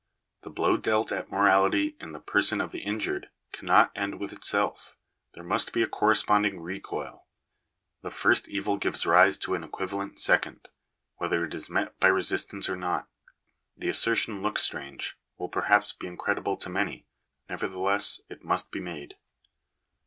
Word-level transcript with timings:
The 0.41 0.49
blow 0.49 0.77
dealt 0.77 1.11
at 1.11 1.29
morality 1.31 1.95
in 1.99 2.11
the 2.11 2.19
person 2.19 2.59
of 2.59 2.71
the 2.71 2.81
injured 2.81 3.29
cannot 3.51 3.91
end 3.95 4.19
with 4.19 4.33
itself: 4.33 4.97
there 5.35 5.43
must 5.43 5.73
be 5.73 5.83
a 5.83 5.87
corresponding 5.87 6.59
recoil. 6.59 7.27
The 8.01 8.09
first 8.09 8.49
evil 8.49 8.77
gives 8.77 9.05
rise 9.05 9.37
to 9.37 9.53
an 9.53 9.63
equivalent 9.63 10.17
second, 10.17 10.69
whether 11.17 11.45
it 11.45 11.53
is 11.53 11.69
met 11.69 11.99
by 11.99 12.07
resistance 12.07 12.67
or 12.67 12.75
not. 12.75 13.03
Digitized 13.03 13.05
by 13.05 13.05
VjOOQIC 13.05 13.13
272 13.13 13.29
THE 13.29 13.29
DUTY 13.29 13.37
OF 13.37 13.73
THE 13.75 13.79
STATE. 13.79 13.79
The 13.85 13.89
assertion 13.89 14.41
looks 14.41 14.61
strange— 14.63 15.17
will 15.37 15.49
perhaps 15.49 15.93
be 15.93 16.07
incredible 16.07 16.57
to 16.57 16.69
many; 16.71 17.07
nevertheless 17.47 18.21
it 18.27 18.43
must 18.43 18.71
be 18.71 18.79
made. 18.79 19.17